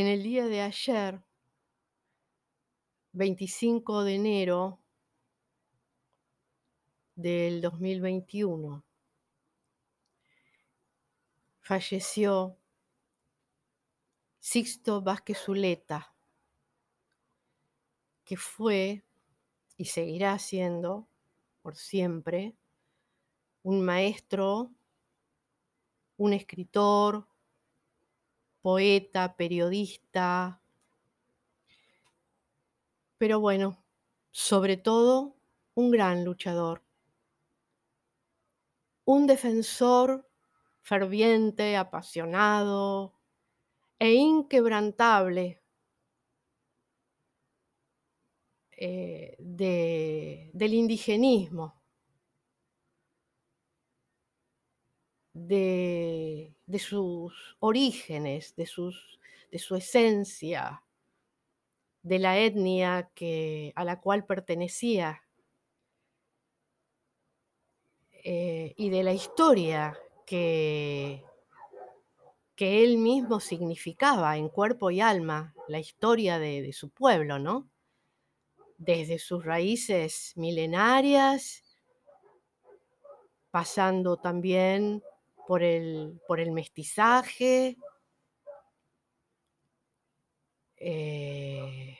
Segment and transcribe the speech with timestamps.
[0.00, 1.20] En el día de ayer,
[3.14, 4.80] 25 de enero
[7.16, 8.84] del 2021,
[11.58, 12.56] falleció
[14.38, 16.14] Sixto Vázquez Zuleta,
[18.24, 19.02] que fue
[19.76, 21.08] y seguirá siendo
[21.60, 22.54] por siempre
[23.64, 24.70] un maestro,
[26.16, 27.27] un escritor,
[28.68, 30.60] poeta, periodista,
[33.16, 33.82] pero bueno,
[34.30, 35.38] sobre todo
[35.72, 36.84] un gran luchador,
[39.06, 40.28] un defensor
[40.82, 43.14] ferviente, apasionado
[43.98, 45.62] e inquebrantable
[48.72, 51.82] eh, de, del indigenismo,
[55.32, 59.18] de, de, sus orígenes, de, sus,
[59.50, 60.84] de su esencia,
[62.02, 65.22] de la etnia que, a la cual pertenecía
[68.12, 71.24] eh, y de la historia que,
[72.54, 77.68] que él mismo significaba en cuerpo y alma, la historia de, de su pueblo, ¿no?
[78.76, 81.64] Desde sus raíces milenarias,
[83.50, 85.02] pasando también
[85.48, 87.78] por el, por el mestizaje,
[90.76, 91.98] eh,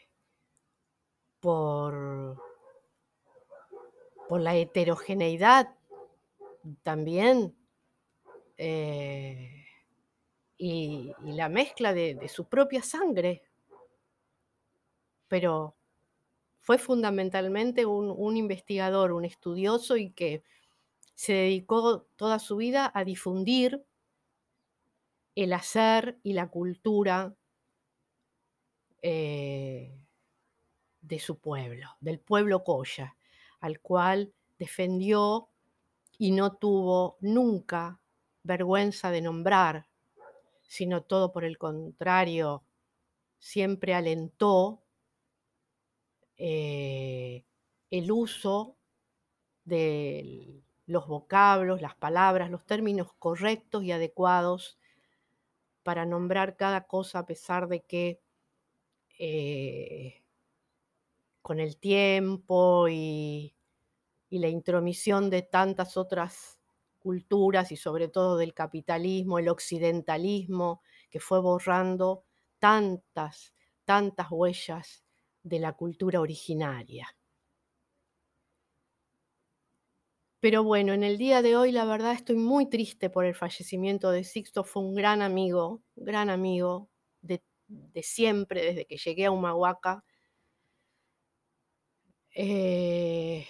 [1.40, 2.36] por,
[4.28, 5.74] por la heterogeneidad
[6.82, 7.56] también
[8.58, 9.64] eh,
[10.58, 13.44] y, la mezcla de, su propia sangre.
[15.26, 15.74] Pero
[16.60, 20.42] fue fundamentalmente un, un, investigador, un estudioso y que
[21.18, 23.84] se dedicó toda su vida a difundir
[25.34, 27.34] el hacer y la cultura
[29.02, 29.98] eh,
[31.00, 33.16] de su pueblo, del pueblo Coya,
[33.58, 35.48] al cual defendió
[36.18, 38.00] y no tuvo nunca
[38.44, 39.88] vergüenza de nombrar,
[40.68, 42.62] sino todo por el contrario,
[43.40, 44.84] siempre alentó
[46.36, 47.44] eh,
[47.90, 48.76] el uso
[49.64, 54.78] de los vocablos, las palabras, los términos correctos y adecuados
[55.82, 58.20] para nombrar cada cosa a pesar de que
[59.18, 60.22] eh,
[61.42, 63.54] con el tiempo y,
[64.30, 66.58] y la intromisión de tantas otras
[66.98, 72.24] culturas y sobre todo del capitalismo, el occidentalismo, que fue borrando
[72.58, 75.04] tantas, tantas huellas
[75.42, 77.17] de la cultura originaria.
[80.40, 84.10] Pero bueno, en el día de hoy la verdad estoy muy triste por el fallecimiento
[84.12, 86.88] de Sixto, fue un gran amigo, gran amigo
[87.22, 87.42] de,
[88.02, 90.04] siempre, desde que llegué a Humahuaca.
[92.34, 93.46] Eh,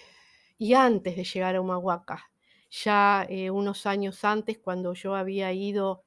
[0.56, 2.30] y antes de llegar a Humahuaca,
[2.70, 6.04] ya eh, unos años antes, cuando yo había ido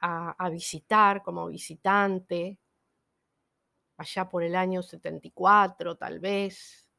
[0.00, 2.58] a, a, visitar como visitante,
[3.96, 6.89] allá por el año 74 tal vez,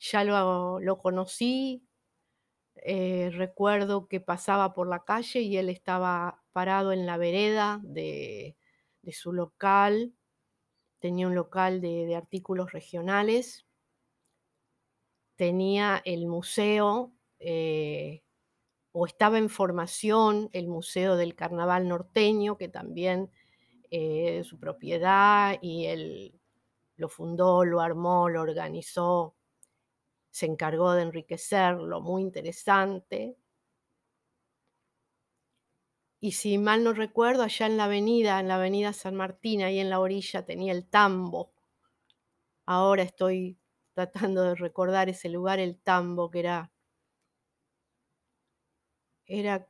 [0.00, 1.86] ya lo, lo conocí,
[2.76, 8.56] eh, recuerdo que pasaba por la calle y él estaba parado en la vereda de,
[9.02, 10.14] de su local,
[11.00, 13.66] tenía un local de, de artículos regionales
[15.36, 18.22] tenía el museo, eh,
[18.92, 23.30] o estaba en formación el Museo del Carnaval Norteño, que también
[23.90, 26.40] eh, su propiedad, y él
[26.96, 29.36] lo fundó, lo armó, lo organizó,
[30.30, 33.36] se encargó de enriquecerlo, muy interesante.
[36.18, 39.80] Y si mal no recuerdo, allá en la avenida, en la avenida San Martín, ahí
[39.80, 41.52] en la orilla, tenía el tambo.
[42.64, 43.58] Ahora estoy
[43.94, 46.72] tratando de recordar ese lugar, el tambo, que era,
[49.26, 49.66] era,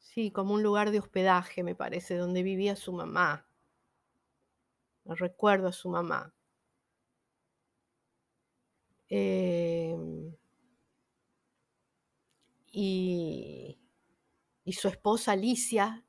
[0.00, 3.46] sí, como un lugar de hospedaje, me parece, donde vivía su mamá.
[5.06, 6.32] Recuerdo a su mamá.
[9.10, 9.96] Eh,
[12.72, 13.78] y,
[14.64, 16.04] y, su esposa Alicia,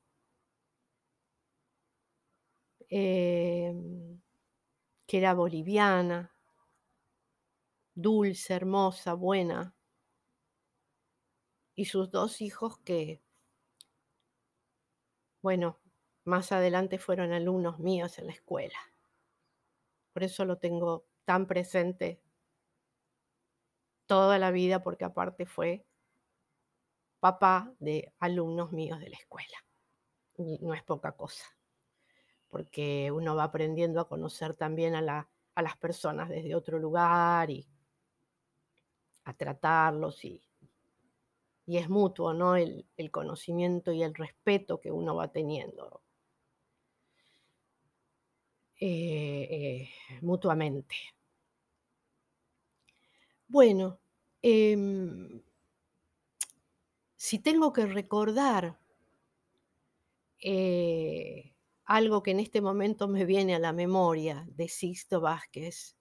[2.90, 3.74] eh,
[5.08, 6.32] que era boliviana
[8.02, 9.76] dulce, hermosa, buena.
[11.76, 13.22] Y sus dos hijos que,
[15.42, 15.80] bueno,
[16.26, 18.78] más adelante fueron alumnos míos en la escuela.
[20.14, 22.22] Por eso lo tengo tan presente
[24.10, 25.86] toda la vida, porque aparte fue
[27.20, 29.58] papá de alumnos míos de la escuela.
[30.36, 31.46] Y no es poca cosa.
[32.50, 37.68] porque uno va aprendiendo a conocer también a, las personas desde otro lugar y
[39.26, 40.42] a tratarlos y,
[41.68, 42.56] y es mutuo, ¿no?
[42.56, 46.02] El, conocimiento y el respeto que uno va teniendo
[48.80, 49.90] eh, eh,
[50.22, 50.96] mutuamente.
[53.50, 54.00] Bueno,
[54.44, 55.42] em,
[57.16, 58.80] si tengo que recordar
[60.40, 61.56] eh,
[61.86, 65.98] algo que en este momento me viene a la memoria de Sixto Vázquez.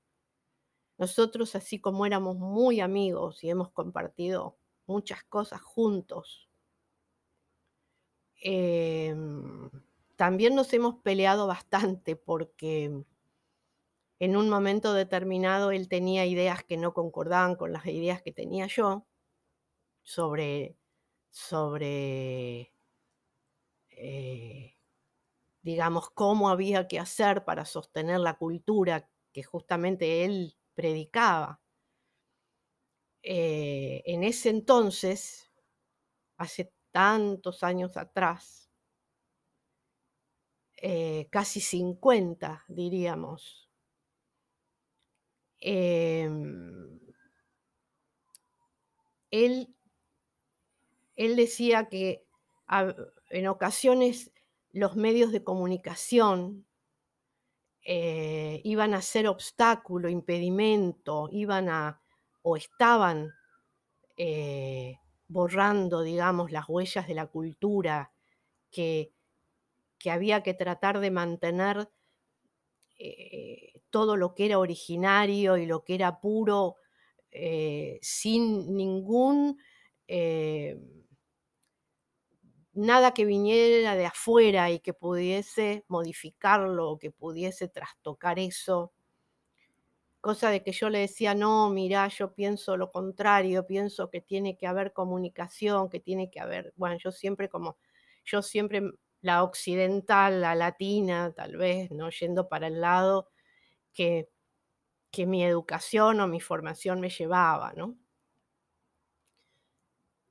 [0.98, 6.50] Nosotros, así como éramos muy amigos y hemos compartido muchas cosas juntos,
[8.42, 9.70] em,
[10.16, 13.04] también nos hemos peleado bastante porque
[14.20, 18.66] en un momento determinado él tenía ideas que no concordaban con las ideas que tenía
[18.66, 19.06] yo
[20.02, 20.76] sobre,
[21.30, 22.72] sobre
[23.90, 24.76] eh,
[25.62, 31.60] digamos, cómo había que hacer para sostener la cultura que justamente él predicaba.
[33.22, 35.50] Eh, en ese entonces,
[36.38, 38.70] hace tantos años atrás,
[40.76, 43.67] eh, casi 50 diríamos,
[45.60, 47.00] em,
[49.30, 49.74] él,
[51.16, 52.24] él decía que
[53.30, 54.30] en ocasiones
[54.72, 56.66] los medios de comunicación
[57.82, 62.00] eh, iban a ser obstáculo, impedimento, iban a
[62.42, 63.32] o estaban
[64.16, 68.12] eh, borrando, digamos, las huellas de la cultura
[68.70, 69.12] que,
[69.98, 71.90] que había que tratar de mantener
[72.98, 76.76] eh, todo lo que era originario y lo que era puro
[78.00, 79.58] sin ningún
[82.72, 88.92] nada que viniera de afuera y que pudiese modificarlo o que pudiese trastocar eso.
[90.20, 94.56] Cosa de que yo le decía, no, mira, yo pienso lo contrario, pienso que tiene
[94.56, 97.78] que haber comunicación, que tiene que haber, bueno, yo siempre como,
[98.24, 98.82] yo siempre
[99.20, 102.10] la occidental, la latina, tal vez, ¿no?
[102.10, 103.28] Yendo para el lado
[103.98, 104.30] que,
[105.10, 107.96] que mi educación o mi formación me llevaba, ¿no?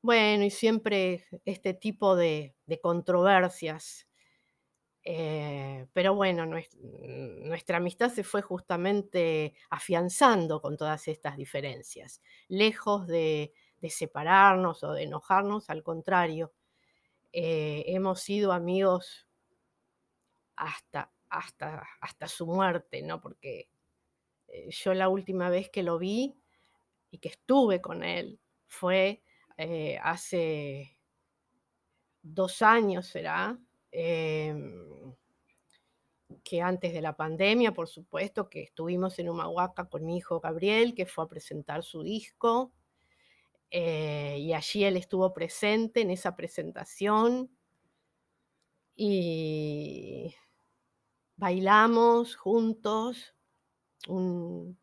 [0.01, 4.07] Bueno, y siempre este tipo de, controversias.
[5.03, 12.21] Eh, pero bueno, nuestra amistad se fue justamente afianzando con todas estas diferencias.
[12.47, 13.53] Lejos de,
[13.89, 16.53] separarnos o de enojarnos, al contrario,
[17.33, 19.27] eh, hemos sido amigos
[20.55, 23.21] hasta, hasta, hasta su muerte, ¿no?
[23.21, 23.69] Porque
[24.47, 26.35] eh, yo la última vez que lo vi
[27.11, 29.23] y que estuve con él fue
[29.57, 30.97] eh, hace
[32.21, 33.57] dos años será,
[33.91, 35.15] em,
[36.43, 40.93] que antes de la pandemia, por supuesto, que estuvimos en Humahuaca con mi hijo Gabriel,
[40.93, 42.73] que fue a presentar su disco,
[43.71, 47.49] eh, y allí él estuvo presente en esa presentación
[48.95, 50.33] y
[51.37, 53.33] bailamos juntos
[54.07, 54.77] un,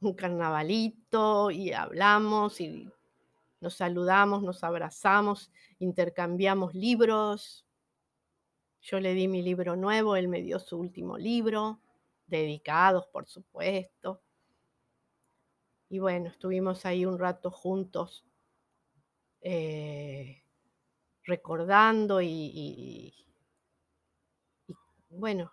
[0.00, 2.88] un carnavalito y hablamos y
[3.60, 7.66] nos saludamos, nos abrazamos, intercambiamos libros.
[8.80, 11.80] Yo le di mi libro nuevo, él me dio su último libro,
[12.26, 14.22] dedicados, por supuesto.
[15.88, 18.24] Y bueno, estuvimos ahí un rato juntos,
[19.40, 20.42] eh,
[21.24, 23.14] recordando y,
[25.08, 25.52] bueno,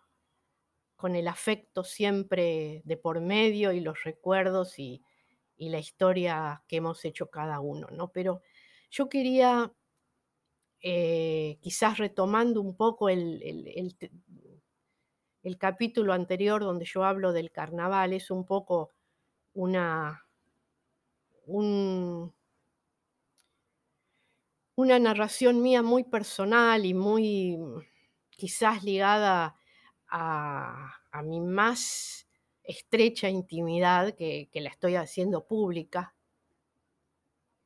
[1.04, 5.04] con el afecto siempre de por medio y los recuerdos y,
[5.58, 8.14] la historia que hemos hecho cada uno, ¿no?
[8.14, 8.42] Pero
[8.90, 9.74] yo quería,
[10.80, 13.42] eh, quizás retomando un poco el,
[15.44, 18.92] el, capítulo anterior donde yo hablo del carnaval, es un poco
[19.54, 20.26] una,
[21.46, 22.32] una
[25.00, 27.58] narración mía muy personal y muy
[28.30, 29.58] quizás ligada
[30.16, 32.28] a, a mi más
[32.64, 36.16] estrecha intimidad que, la estoy haciendo pública,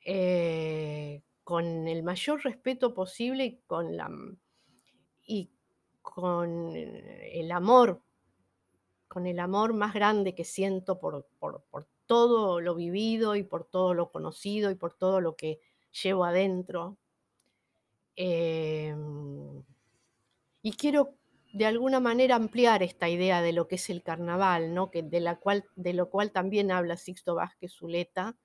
[0.05, 4.09] eh, con el mayor respeto posible y con, la,
[5.25, 5.51] y
[6.01, 8.01] con el amor,
[9.09, 11.27] con el amor más grande que siento por,
[12.05, 15.59] todo lo vivido y por todo lo conocido y por todo lo que
[15.91, 16.97] llevo adentro.
[18.15, 19.63] Em,
[20.61, 21.16] y quiero
[21.53, 24.91] de alguna manera ampliar esta idea de lo que es el carnaval, ¿no?
[24.91, 28.37] que de, la cual, de lo cual también habla Sixto Vázquez Zuleta.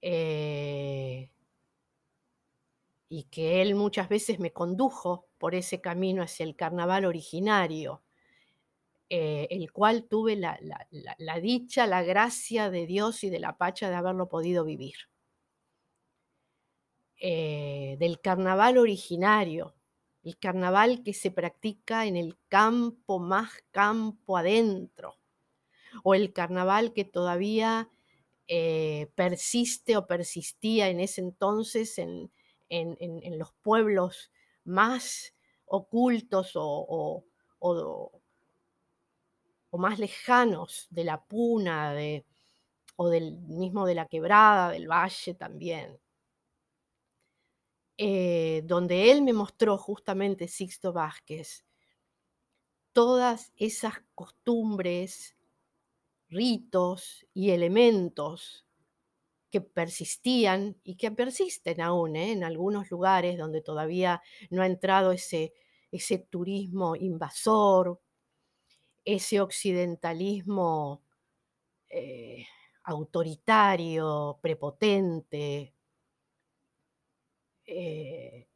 [0.00, 1.28] Eh,
[3.08, 8.02] y que él muchas veces me condujo por ese camino hacia el carnaval originario,
[9.08, 10.86] eh, el cual tuve la, la-
[11.18, 14.94] la- dicha, la gracia de Dios y de la pacha de haberlo podido vivir.
[17.20, 19.74] Eh, del carnaval originario,
[20.24, 25.16] el carnaval que se practica en el campo más campo adentro,
[26.02, 27.90] o el carnaval que todavía
[28.48, 32.30] eh, persiste o persistía en ese entonces en,
[32.68, 32.96] en-
[33.38, 34.30] los pueblos
[34.64, 35.34] más
[35.66, 37.24] ocultos o, o-
[37.60, 38.22] o-
[39.70, 42.24] o más lejanos de la puna de-
[42.96, 46.00] o del mismo de la quebrada, del valle también.
[47.96, 51.64] Eh, donde él me mostró justamente Sixto Vázquez
[52.92, 55.36] todas esas costumbres,
[56.28, 58.64] ritos y elementos
[59.50, 62.32] que persistían y que persisten aún ¿eh?
[62.32, 65.52] en algunos lugares donde todavía no ha entrado ese,
[65.92, 68.00] ese turismo invasor,
[69.04, 71.02] ese occidentalismo
[71.90, 72.46] eh,
[72.84, 75.73] autoritario, prepotente,
[77.66, 78.48] eh,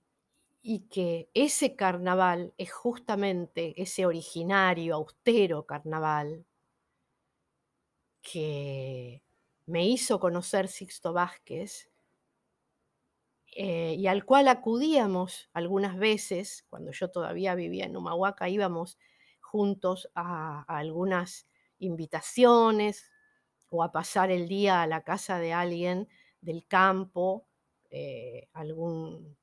[0.62, 6.46] y que ese carnaval es justamente ese originario, austero carnaval
[8.22, 9.22] que
[9.66, 11.90] me hizo conocer Sixto Vázquez
[13.56, 18.98] eh, y al cual acudíamos algunas veces, cuando yo todavía vivía en Humahuaca, íbamos
[19.40, 21.46] juntos a, a algunas
[21.78, 23.10] invitaciones
[23.70, 26.08] o a pasar el día a la casa de alguien
[26.40, 27.47] del campo,
[27.90, 29.36] eh, algún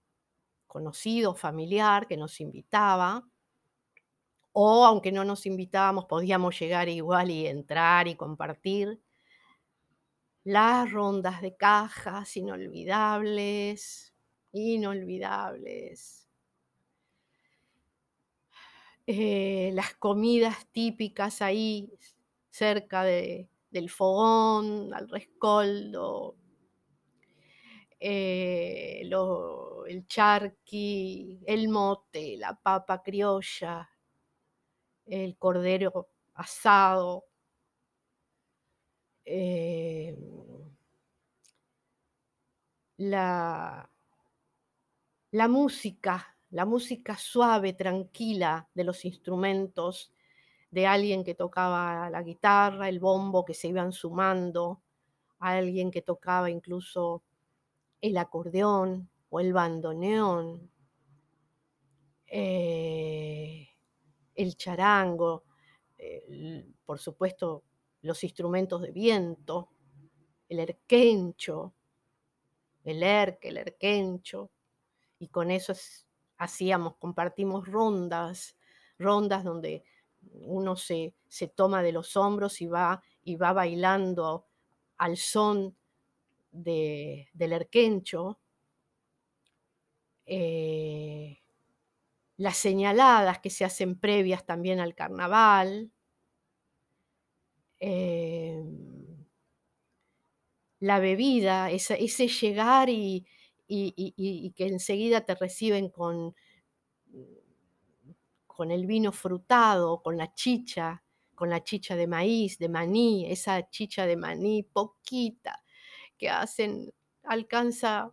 [0.67, 3.27] conocido, familiar que nos invitaba,
[4.53, 8.99] o aunque no nos invitábamos, podíamos llegar igual y entrar y compartir.
[10.45, 14.13] Las rondas de cajas inolvidables,
[14.53, 16.29] inolvidables.
[19.07, 21.91] Eh, las comidas típicas ahí
[22.49, 26.37] cerca de- del fogón, al rescoldo,
[28.05, 29.01] eh,
[29.87, 33.89] el charqui, el mote, la papa criolla,
[35.07, 37.25] el cordero asado.
[39.25, 40.15] eh,
[42.97, 43.89] la,
[45.31, 50.11] la música, la música suave, tranquila de los instrumentos,
[50.71, 54.81] de alguien que tocaba la guitarra, el bombo que se iban sumando,
[55.39, 57.24] alguien que tocaba incluso
[58.01, 60.71] el acordeón o el bandoneón,
[62.27, 63.67] eh,
[64.35, 65.43] el charango,
[65.97, 67.63] eh, por supuesto
[68.01, 69.69] los instrumentos de viento,
[70.49, 71.75] el erquencho,
[72.83, 74.51] el erque, el erquencho,
[75.19, 78.57] y con eso es- hacíamos, compartimos rondas,
[78.99, 79.83] rondas donde
[80.41, 84.47] uno se, se toma de los hombros y va, y va bailando
[84.97, 85.77] al son
[86.63, 88.39] de- del erquencho.
[90.25, 91.37] eh,
[92.37, 95.91] las señaladas que se hacen previas también al carnaval.
[97.79, 99.25] em,
[100.79, 103.25] la bebida, ese llegar y-
[104.15, 106.35] y que enseguida te reciben con,
[108.47, 111.03] con el vino frutado, con la chicha,
[111.35, 115.61] con la chicha de maíz, de maní, esa chicha de maní poquita
[116.17, 116.93] que hacen,
[117.23, 118.11] alcanza,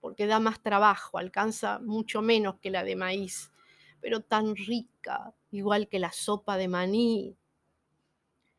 [0.00, 3.52] porque da más trabajo, alcanza mucho menos que la de maíz,
[4.00, 7.36] pero tan rica, igual que la sopa de maní.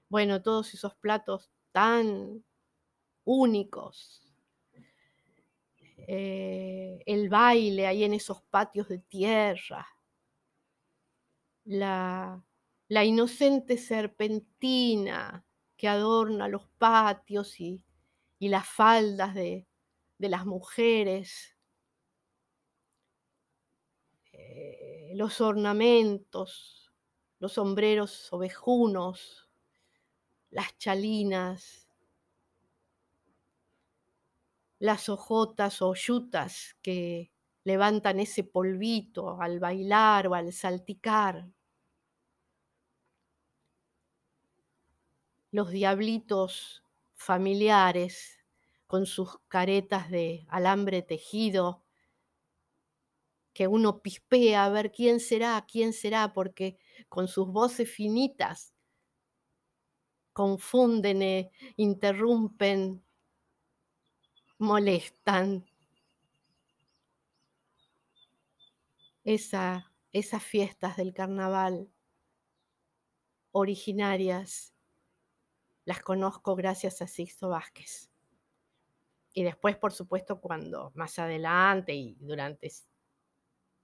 [0.09, 2.43] Bueno, todos esos platos tan
[3.23, 4.21] únicos.
[6.07, 9.87] Eh, el baile ahí en esos patios de tierra.
[11.63, 12.43] La,
[12.87, 15.45] la inocente serpentina
[15.77, 17.85] que adorna los patios y,
[18.41, 19.67] y las faldas de,
[20.17, 21.55] de las mujeres.
[24.33, 26.91] Eh, los ornamentos,
[27.37, 29.47] los sombreros ovejunos,
[30.49, 31.87] las chalinas,
[34.79, 37.31] las hojotas o yutas que
[37.63, 41.47] levantan ese polvito al bailar o al salticar.
[45.51, 46.83] Los diablitos
[47.21, 48.39] familiares
[48.87, 51.83] con sus caretas de alambre tejido
[53.53, 56.77] que uno pispea a ver quién será, quién será, porque
[57.09, 58.73] con sus voces finitas
[60.33, 63.03] confunden, eh, interrumpen,
[64.57, 65.65] molestan.
[69.23, 71.89] esa, esas fiestas del carnaval
[73.51, 74.70] originarias
[75.85, 78.11] las conozco gracias a Sixto Vázquez.
[79.33, 82.71] Y después, por supuesto, cuando más adelante y durante,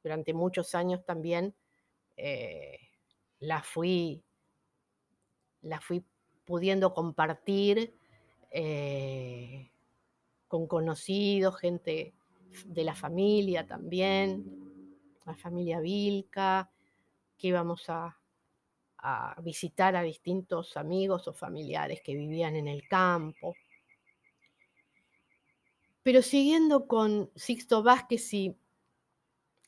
[0.03, 1.55] durante muchos años también
[2.17, 2.79] eh,
[3.39, 4.23] la fui
[5.61, 6.03] la fui
[6.45, 7.93] pudiendo compartir
[8.51, 9.69] eh,
[10.47, 12.13] con conocidos, gente
[12.65, 16.71] de la familia también, la familia Vilca,
[17.37, 18.16] que íbamos a,
[18.99, 23.55] a visitar a distintos amigos o familiares que vivían en el campo.
[26.03, 28.55] Pero siguiendo con Sixto Vázquez y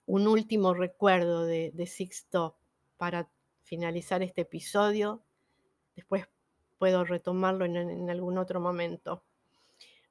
[0.06, 2.58] un último recuerdo de, Sixto
[2.98, 3.30] para
[3.64, 5.22] finalizar este episodio,
[5.96, 6.28] después
[6.80, 9.22] puedo retomarlo en, algún otro momento.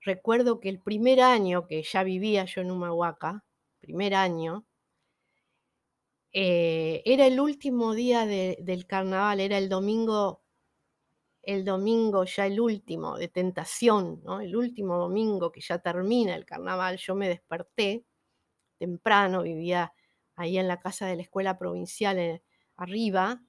[0.02, 3.42] Recuerdo que el primer año que ya vivía yo en Humahuaca,
[3.80, 4.64] primer año,
[6.32, 10.42] eh, era el último día del carnaval, era el domingo,
[11.42, 16.98] el domingo ya el último de tentación, el último domingo que ya termina el carnaval.
[16.98, 18.04] Yo me desperté
[18.78, 19.92] temprano, vivía
[20.36, 22.42] ahí en la casa de la escuela provincial eh,
[22.76, 23.42] arriba.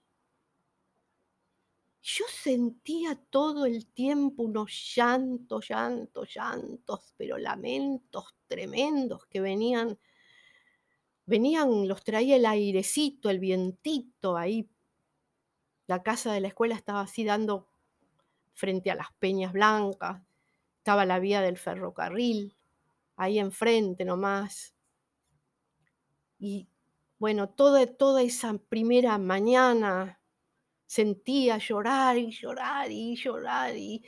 [2.01, 10.00] Yo sentía todo el tiempo unos llantos, llantos, llantos, pero lamentos tremendos que venían
[11.29, 14.67] venían, los traía el airecito, el vientito ahí.
[15.88, 17.69] La casa de la escuela estaba así dando
[18.53, 20.21] frente a las peñas blancas,
[20.77, 22.57] estaba la vía del ferrocarril,
[23.15, 24.74] ahí enfrente nomás.
[26.39, 26.67] Y
[27.19, 30.19] bueno, toda, toda esa primera mañana
[30.86, 34.03] sentía llorar y llorar y llorar y,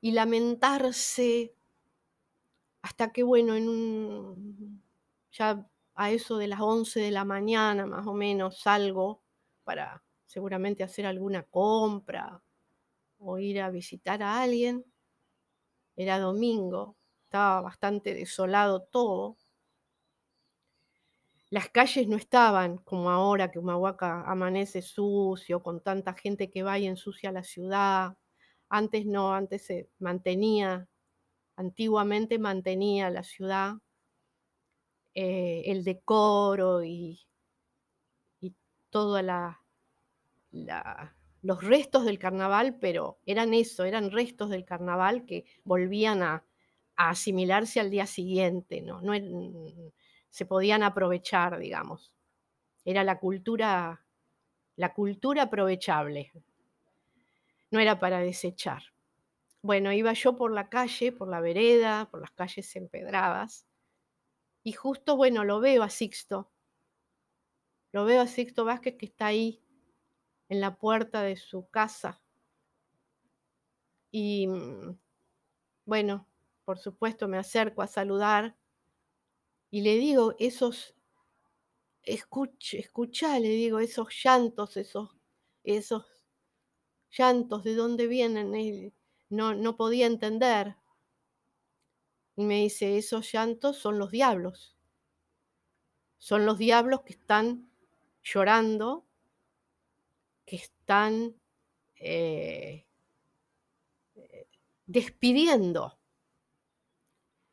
[0.00, 1.54] y lamentarse
[2.82, 4.82] hasta que, bueno, en un,
[5.32, 5.66] ya
[5.96, 9.22] a eso de las 11 de la mañana más o menos salgo
[9.64, 12.42] para seguramente hacer alguna compra
[13.18, 14.84] o ir a visitar a alguien.
[15.96, 19.36] Era domingo, estaba bastante desolado todo.
[21.50, 26.78] Las calles no estaban como ahora que Humahuaca amanece sucio, con tanta gente que va
[26.78, 28.16] y ensucia la ciudad.
[28.68, 30.88] Antes no, antes se mantenía,
[31.56, 33.76] antiguamente mantenía la ciudad
[35.18, 37.18] eh, el decoro y,
[38.38, 38.54] y
[38.90, 39.24] todos
[41.40, 46.44] los restos del carnaval, pero eran eso, eran restos del carnaval que volvían a,
[46.96, 49.00] asimilarse al día siguiente, ¿no?
[49.00, 49.14] no
[50.28, 52.12] se podían aprovechar, digamos.
[52.84, 54.04] Era la cultura,
[54.76, 56.30] la cultura aprovechable,
[57.70, 58.82] no era para desechar.
[59.62, 63.66] Bueno, iba yo por la calle, por la vereda, por las calles empedradas,
[64.66, 66.50] y justo, bueno, lo veo a Sixto.
[67.92, 69.62] Lo veo a Sixto Vázquez que está ahí
[70.48, 72.20] en la puerta de su casa.
[74.10, 74.98] Y mm,
[75.84, 76.26] bueno,
[76.64, 78.56] por supuesto me acerco a saludar
[79.70, 80.96] y le digo, esos,
[82.02, 85.10] escucha, escucha, le digo, esos llantos, esos,
[85.62, 86.04] esos
[87.16, 88.92] llantos, ¿de dónde vienen?
[89.28, 90.74] No, no podía entender.
[92.36, 94.76] Y me dice, esos llantos son los diablos.
[96.18, 97.70] Son los diablos que están
[98.22, 99.06] llorando,
[100.44, 101.34] que están
[101.96, 102.86] eh,
[104.86, 105.98] despidiendo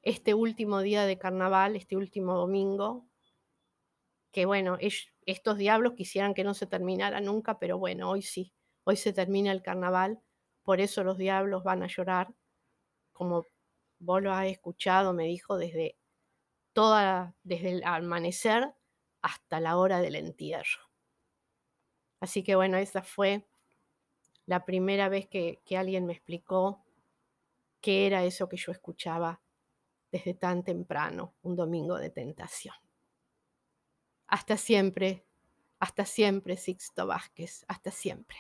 [0.02, 3.08] este último día de carnaval, este último domingo,
[4.32, 4.78] que bueno,
[5.26, 9.52] estos diablos quisieran que no se terminara nunca, pero bueno, hoy sí, hoy se termina
[9.52, 10.20] el carnaval,
[10.64, 12.34] por eso los diablos van a llorar,
[13.14, 13.46] como
[14.04, 15.98] vos lo has escuchado, me dijo, desde
[16.74, 18.74] toda, desde el amanecer
[19.22, 20.82] hasta la hora del entierro.
[22.20, 23.46] Así que bueno, esa fue
[24.46, 26.84] la primera vez que, que alguien me explicó
[27.82, 29.42] qué era eso que yo escuchaba
[30.12, 32.76] desde tan temprano, un domingo de tentación.
[34.28, 35.26] Hasta siempre,
[35.80, 38.38] hasta siempre, Sixto Vázquez, hasta siempre.